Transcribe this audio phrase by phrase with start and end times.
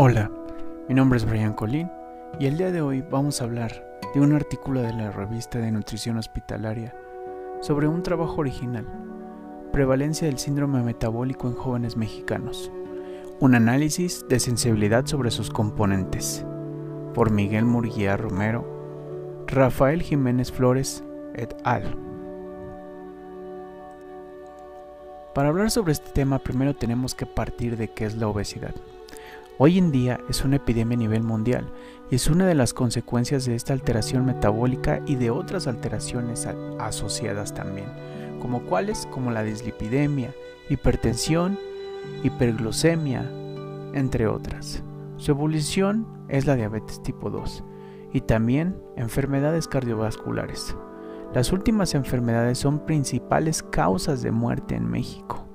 [0.00, 0.30] Hola,
[0.88, 1.90] mi nombre es Brian Colín
[2.38, 5.72] y el día de hoy vamos a hablar de un artículo de la revista de
[5.72, 6.94] nutrición hospitalaria
[7.62, 8.86] sobre un trabajo original,
[9.72, 12.70] prevalencia del síndrome metabólico en jóvenes mexicanos,
[13.40, 16.46] un análisis de sensibilidad sobre sus componentes,
[17.12, 21.02] por Miguel Murguía Romero, Rafael Jiménez Flores
[21.34, 21.98] et al.
[25.34, 28.76] Para hablar sobre este tema primero tenemos que partir de qué es la obesidad.
[29.60, 31.68] Hoy en día es una epidemia a nivel mundial
[32.12, 36.46] y es una de las consecuencias de esta alteración metabólica y de otras alteraciones
[36.78, 37.88] asociadas también,
[38.40, 40.32] como cuáles como la dislipidemia,
[40.70, 41.58] hipertensión,
[42.22, 43.28] hiperglucemia,
[43.94, 44.84] entre otras.
[45.16, 47.64] Su evolución es la diabetes tipo 2
[48.12, 50.76] y también enfermedades cardiovasculares.
[51.34, 55.47] Las últimas enfermedades son principales causas de muerte en México.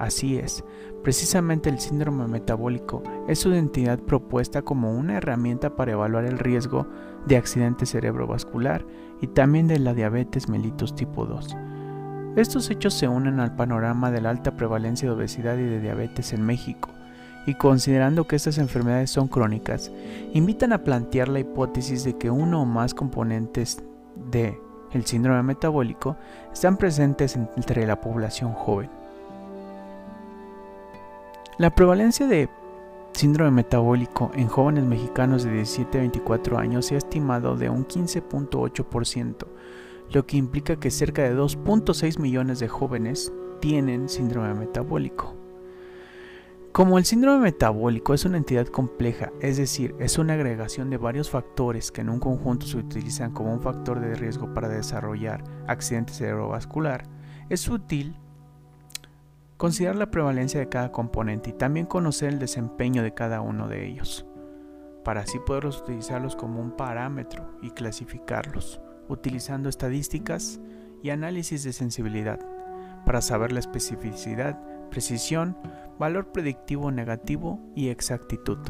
[0.00, 0.64] Así es,
[1.02, 6.86] precisamente el síndrome metabólico es su identidad propuesta como una herramienta para evaluar el riesgo
[7.26, 8.86] de accidente cerebrovascular
[9.20, 11.54] y también de la diabetes mellitus tipo 2.
[12.34, 16.32] Estos hechos se unen al panorama de la alta prevalencia de obesidad y de diabetes
[16.32, 16.88] en México,
[17.46, 19.92] y considerando que estas enfermedades son crónicas,
[20.32, 23.84] invitan a plantear la hipótesis de que uno o más componentes
[24.30, 24.58] de
[24.92, 26.16] el síndrome metabólico
[26.50, 28.99] están presentes entre la población joven.
[31.60, 32.48] La prevalencia de
[33.12, 37.86] síndrome metabólico en jóvenes mexicanos de 17 a 24 años se ha estimado de un
[37.86, 39.46] 15.8%,
[40.10, 45.36] lo que implica que cerca de 2.6 millones de jóvenes tienen síndrome metabólico.
[46.72, 51.28] Como el síndrome metabólico es una entidad compleja, es decir, es una agregación de varios
[51.28, 56.14] factores que en un conjunto se utilizan como un factor de riesgo para desarrollar accidente
[56.14, 57.04] cerebrovascular,
[57.50, 58.16] es útil
[59.60, 63.86] considerar la prevalencia de cada componente y también conocer el desempeño de cada uno de
[63.86, 64.24] ellos,
[65.04, 70.62] para así poder utilizarlos como un parámetro y clasificarlos, utilizando estadísticas
[71.02, 72.40] y análisis de sensibilidad,
[73.04, 75.58] para saber la especificidad, precisión,
[75.98, 78.60] valor predictivo negativo y exactitud.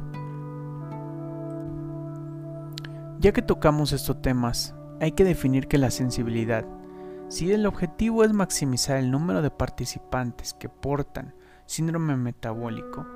[3.21, 6.67] Ya que tocamos estos temas, hay que definir que la sensibilidad
[7.31, 11.33] si el objetivo es maximizar el número de participantes que portan
[11.65, 13.07] síndrome metabólico,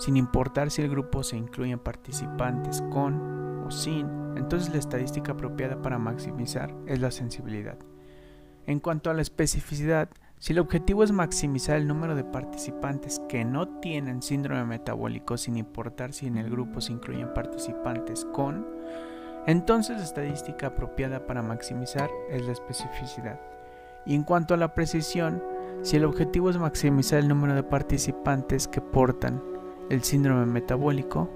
[0.00, 5.80] sin importar si el grupo se incluye participantes con o sin, entonces la estadística apropiada
[5.80, 7.78] para maximizar es la sensibilidad.
[8.66, 10.08] En cuanto a la especificidad,
[10.40, 15.56] si el objetivo es maximizar el número de participantes que no tienen síndrome metabólico sin
[15.56, 18.66] importar si en el grupo se incluyen participantes con,
[19.46, 23.38] entonces la estadística apropiada para maximizar es la especificidad.
[24.06, 25.42] Y en cuanto a la precisión,
[25.82, 29.42] si el objetivo es maximizar el número de participantes que portan
[29.90, 31.30] el síndrome metabólico,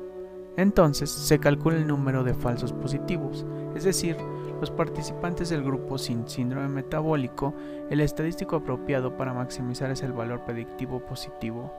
[0.56, 4.16] entonces se calcula el número de falsos positivos, es decir,
[4.60, 7.54] los participantes del grupo sin síndrome metabólico,
[7.90, 11.72] el estadístico apropiado para maximizar es el valor predictivo positivo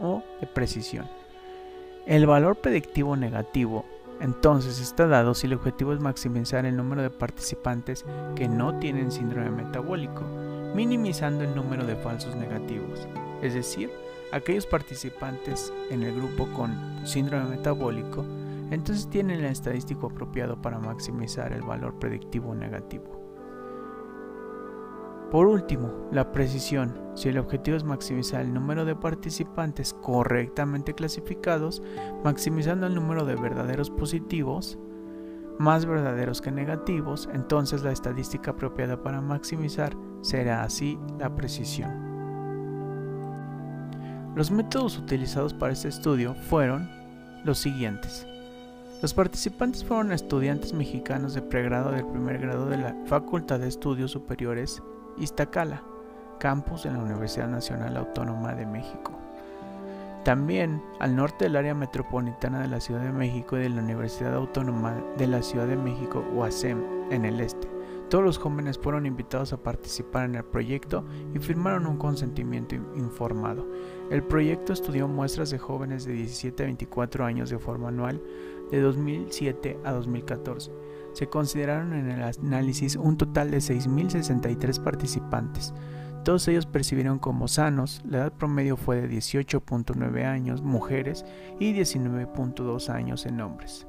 [0.00, 1.08] o de precisión.
[2.06, 3.84] El valor predictivo negativo
[4.22, 8.04] entonces está dado si el objetivo es maximizar el número de participantes
[8.36, 10.22] que no tienen síndrome metabólico,
[10.76, 13.08] minimizando el número de falsos negativos,
[13.42, 13.90] es decir,
[14.30, 18.24] aquellos participantes en el grupo con síndrome metabólico,
[18.70, 23.20] entonces tienen el estadístico apropiado para maximizar el valor predictivo negativo.
[25.32, 27.01] Por último, la precisión.
[27.14, 31.82] Si el objetivo es maximizar el número de participantes correctamente clasificados,
[32.24, 34.78] maximizando el número de verdaderos positivos,
[35.58, 42.12] más verdaderos que negativos, entonces la estadística apropiada para maximizar será así la precisión.
[44.34, 46.88] Los métodos utilizados para este estudio fueron
[47.44, 48.26] los siguientes.
[49.02, 54.12] Los participantes fueron estudiantes mexicanos de pregrado del primer grado de la Facultad de Estudios
[54.12, 54.82] Superiores
[55.18, 55.82] Iztacala,
[56.42, 59.12] campus de la Universidad Nacional Autónoma de México.
[60.24, 64.34] También al norte del área metropolitana de la Ciudad de México y de la Universidad
[64.34, 67.68] Autónoma de la Ciudad de México, UASEM, en el este.
[68.10, 73.64] Todos los jóvenes fueron invitados a participar en el proyecto y firmaron un consentimiento informado.
[74.10, 78.20] El proyecto estudió muestras de jóvenes de 17 a 24 años de forma anual
[78.72, 80.72] de 2007 a 2014
[81.12, 85.74] se consideraron en el análisis un total de 6.063 participantes.
[86.24, 91.24] Todos ellos percibieron como sanos, la edad promedio fue de 18.9 años mujeres
[91.58, 93.88] y 19.2 años en hombres,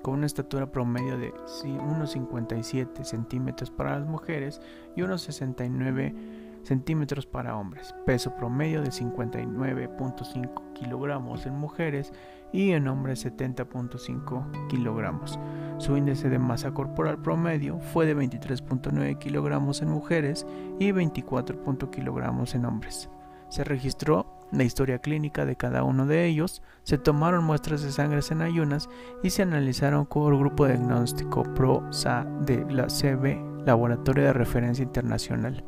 [0.00, 4.62] con una estatura promedio de 1,57 centímetros para las mujeres
[4.96, 6.14] y 1,69
[6.62, 12.12] centímetros para hombres, peso promedio de 59.5 kilogramos en mujeres
[12.52, 15.38] y en hombres 70.5 kilogramos.
[15.80, 20.46] Su índice de masa corporal promedio fue de 23.9 kilogramos en mujeres
[20.78, 21.58] y 24.
[21.90, 23.08] kilogramos en hombres.
[23.48, 28.20] Se registró la historia clínica de cada uno de ellos, se tomaron muestras de sangre
[28.30, 28.90] en ayunas
[29.22, 35.64] y se analizaron con el grupo diagnóstico PRO-SA de la CB, Laboratorio de Referencia Internacional.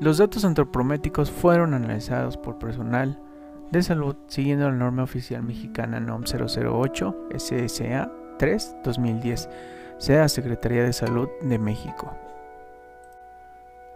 [0.00, 3.20] Los datos antropométricos fueron analizados por personal
[3.72, 9.48] de salud siguiendo la norma oficial mexicana NOM 008 SSA 3 2010,
[9.98, 12.14] sea Secretaría de Salud de México.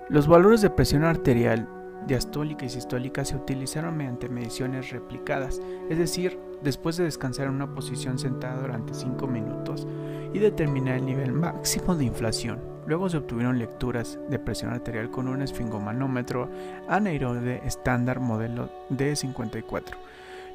[0.08, 1.68] Los valores de presión arterial,
[2.06, 7.74] diastólica y sistólica se utilizaron mediante mediciones replicadas, es decir, después de descansar en una
[7.74, 9.86] posición sentada durante 5 minutos
[10.32, 12.75] y determinar el nivel máximo de inflación.
[12.86, 16.48] Luego se obtuvieron lecturas de presión arterial con un esfingomanómetro
[16.88, 19.96] anaeroide estándar modelo D54.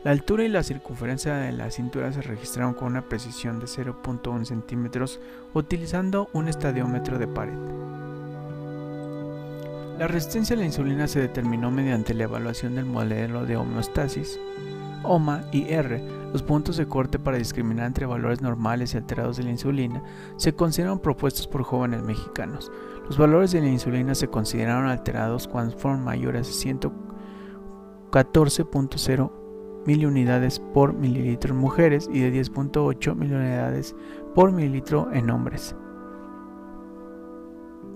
[0.03, 4.45] La altura y la circunferencia de la cintura se registraron con una precisión de 0.1
[4.45, 5.19] centímetros
[5.53, 7.53] utilizando un estadiómetro de pared.
[9.99, 14.39] La resistencia a la insulina se determinó mediante la evaluación del modelo de homeostasis,
[15.03, 16.20] OMA y R.
[16.31, 20.01] Los puntos de corte para discriminar entre valores normales y alterados de la insulina
[20.37, 22.71] se consideraron propuestos por jóvenes mexicanos.
[23.05, 26.53] Los valores de la insulina se consideraron alterados cuando fueron mayores a
[28.11, 29.31] 114.0
[29.85, 33.95] miliunidades por mililitro en mujeres y de 10.8 miliunidades
[34.33, 35.75] por mililitro en hombres.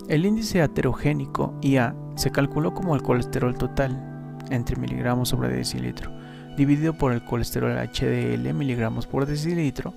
[0.08, 6.12] El índice heterogénico IA se calculó como el colesterol total entre miligramos sobre decilitro,
[6.56, 9.92] dividido por el colesterol HDL miligramos por decilitro.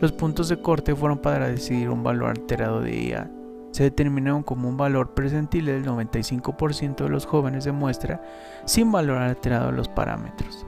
[0.00, 3.30] Los puntos de corte fueron para decidir un valor alterado de IA.
[3.72, 8.22] Se determinaron como un valor presentile del 95% de los jóvenes de muestra
[8.66, 10.66] sin valor alterado de los parámetros.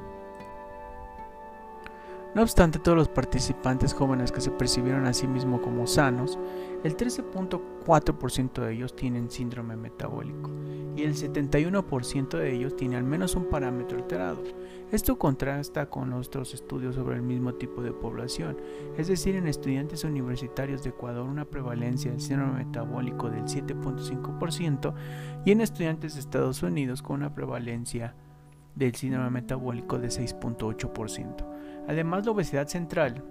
[2.34, 6.38] No obstante, todos los participantes jóvenes que se percibieron a sí mismos como sanos,
[6.84, 10.50] el 13.4% de ellos tienen síndrome metabólico
[10.96, 14.42] y el 71% de ellos tiene al menos un parámetro alterado.
[14.92, 18.56] Esto contrasta con otros estudios sobre el mismo tipo de población,
[18.96, 24.94] es decir, en estudiantes universitarios de Ecuador una prevalencia del síndrome metabólico del 7.5%
[25.44, 28.14] y en estudiantes de Estados Unidos con una prevalencia
[28.76, 31.44] del síndrome metabólico de 6.8%.
[31.88, 33.24] Además, la obesidad central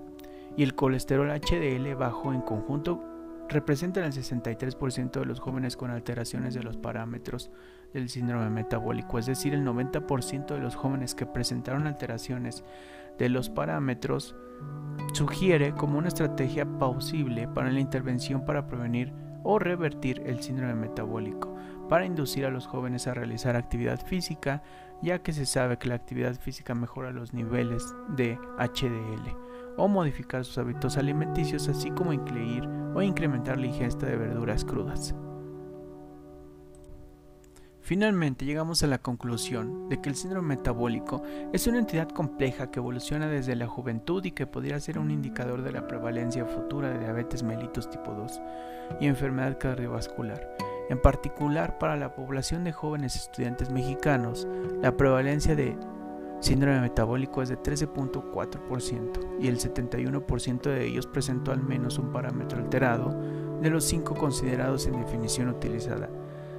[0.58, 3.15] y el colesterol HDL bajo en conjunto
[3.50, 7.52] representan el 63% de los jóvenes con alteraciones de los parámetros
[7.94, 12.64] del síndrome metabólico, es decir, el 90% de los jóvenes que presentaron alteraciones
[13.18, 14.36] de los parámetros
[15.14, 19.14] sugiere como una estrategia plausible para la intervención para prevenir
[19.44, 21.56] o revertir el síndrome metabólico,
[21.88, 24.64] para inducir a los jóvenes a realizar actividad física,
[25.02, 29.45] ya que se sabe que la actividad física mejora los niveles de HDL,
[29.78, 35.16] o modificar sus hábitos alimenticios, así como incluir o incrementar la ingesta de verduras crudas.
[37.86, 41.22] Finalmente llegamos a la conclusión de que el síndrome metabólico
[41.54, 45.62] es una entidad compleja que evoluciona desde la juventud y que podría ser un indicador
[45.62, 48.42] de la prevalencia futura de diabetes mellitus tipo 2
[49.02, 50.58] y enfermedad cardiovascular.
[50.90, 54.48] En particular para la población de jóvenes estudiantes mexicanos,
[54.82, 55.78] la prevalencia de
[56.46, 62.60] síndrome metabólico es de 13.4% y el 71% de ellos presentó al menos un parámetro
[62.60, 63.20] alterado
[63.62, 66.08] de los cinco considerados en definición utilizada.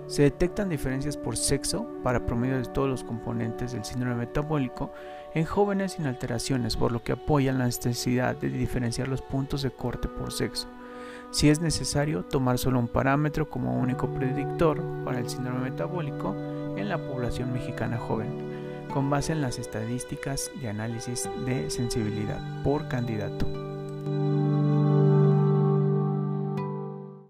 [0.09, 4.93] Se detectan diferencias por sexo para promedio de todos los componentes del síndrome metabólico
[5.35, 9.71] en jóvenes sin alteraciones, por lo que apoyan la necesidad de diferenciar los puntos de
[9.71, 10.67] corte por sexo.
[11.31, 16.35] Si es necesario, tomar solo un parámetro como único predictor para el síndrome metabólico
[16.77, 18.46] en la población mexicana joven,
[18.97, 23.66] con base en las estadísticas de análisis de sensibilidad por candidato.